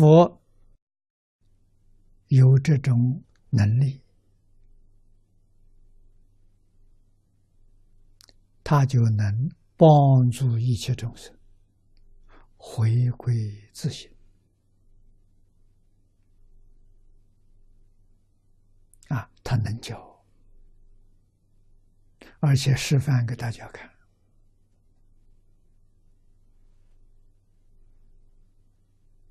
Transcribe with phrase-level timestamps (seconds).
[0.00, 0.42] 佛
[2.28, 4.00] 有这种能力，
[8.64, 11.36] 他就能帮助一切众生
[12.56, 13.34] 回归
[13.74, 14.10] 自信。
[19.08, 20.24] 啊，他能教，
[22.38, 23.99] 而且示范给大家看。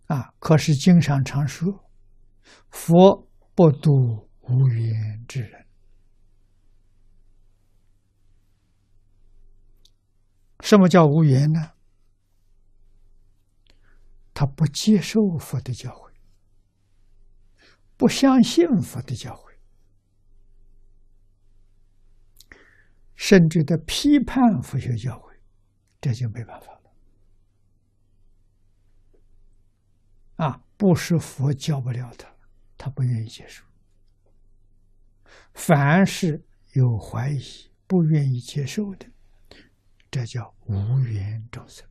[0.10, 1.88] 啊，可是经常常说，
[2.72, 5.68] 佛不度无缘之人。
[10.62, 11.74] 什么叫无缘呢？
[14.34, 16.12] 他不接受佛的教诲，
[17.96, 19.50] 不相信佛的教诲。
[23.16, 25.38] 甚至的批判佛学教诲，
[26.02, 26.80] 这就没办法了。
[30.38, 32.34] 啊，不是佛教不了他，
[32.78, 33.66] 他不愿意接受。
[35.54, 36.42] 凡是
[36.72, 39.06] 有怀疑、不愿意接受的，
[40.10, 41.86] 这叫无缘众生。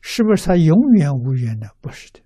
[0.00, 1.68] 是不是他永远无缘呢？
[1.80, 2.20] 不是的。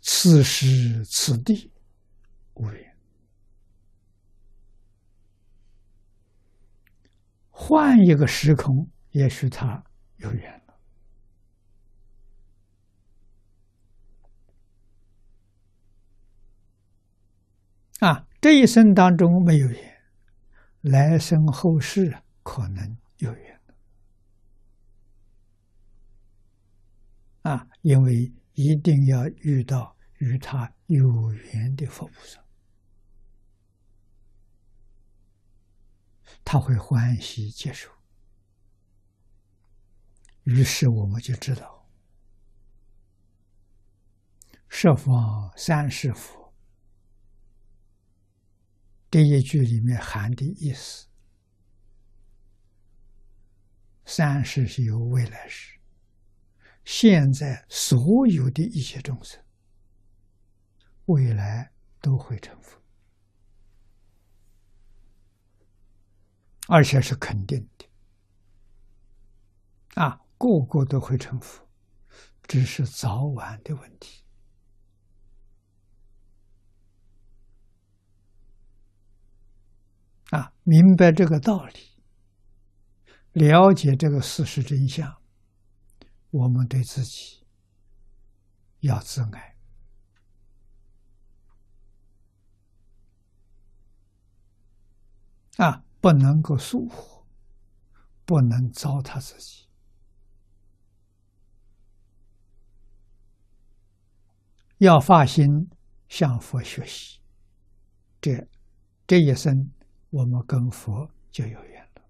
[0.00, 1.70] 此时此地
[2.54, 2.89] 无缘，
[7.70, 9.80] 换一个时空，也许他
[10.16, 10.74] 有缘了。
[18.00, 20.02] 啊，这一生当中没有缘，
[20.80, 22.12] 来生后世
[22.42, 23.60] 可能有缘
[27.42, 29.96] 啊，因为一定要遇到。
[30.18, 32.38] 与他有缘的佛菩萨，
[36.52, 37.88] 他会欢喜接受。
[40.42, 41.88] 于是我们就知道，
[44.68, 46.52] 十方三世佛
[49.12, 51.06] 这一句里面含的意思：
[54.04, 55.78] 三世是有未来世，
[56.84, 59.40] 现在所有的一切众生。
[61.04, 62.79] 未来都会成佛，
[66.70, 67.86] 而且是肯定的。
[70.00, 71.68] 啊，个个都会成佛，
[72.44, 74.22] 只是早晚的问题。
[80.30, 81.80] 啊，明白这个道理，
[83.32, 85.20] 了解这个事实真相，
[86.30, 87.44] 我们对自己
[88.78, 89.56] 要自爱。
[95.56, 97.24] 啊，不能够疏忽，
[98.24, 99.66] 不能糟蹋自己，
[104.78, 105.68] 要发心
[106.08, 107.20] 向佛学习。
[108.20, 108.48] 这
[109.06, 109.70] 这一生，
[110.10, 112.02] 我们跟佛就有缘了。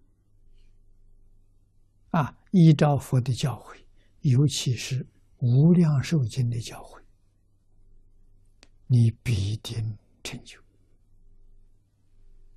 [2.11, 3.85] 啊，依照佛的教诲，
[4.21, 5.05] 尤其是
[5.39, 7.03] 《无量寿经》的教诲，
[8.87, 10.61] 你必定成就。